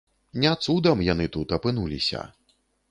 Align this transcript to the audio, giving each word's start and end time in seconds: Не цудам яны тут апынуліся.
Не 0.43 0.53
цудам 0.67 1.05
яны 1.13 1.29
тут 1.37 1.47
апынуліся. 1.61 2.29